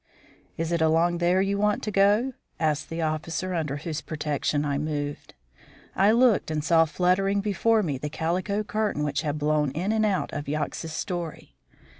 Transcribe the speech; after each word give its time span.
"Is 0.57 0.71
it 0.71 0.81
along 0.81 1.19
there 1.19 1.43
you 1.43 1.59
want 1.59 1.83
to 1.83 1.91
go?" 1.91 2.33
asked 2.59 2.89
the 2.89 3.03
officer 3.03 3.53
under 3.53 3.75
whose 3.77 4.01
protection 4.01 4.65
I 4.65 4.79
moved. 4.79 5.35
I 5.95 6.11
looked, 6.11 6.49
and 6.49 6.63
saw 6.63 6.85
fluttering 6.85 7.39
before 7.39 7.83
me 7.83 7.99
the 7.99 8.09
calico 8.09 8.63
curtain 8.63 9.03
which 9.03 9.21
had 9.21 9.37
blown 9.37 9.69
in 9.73 9.91
and 9.91 10.03
out 10.03 10.33
of 10.33 10.47
Yox's 10.49 10.91
story. 10.93 11.55